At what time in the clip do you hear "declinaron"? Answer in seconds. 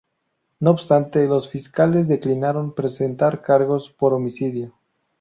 2.07-2.73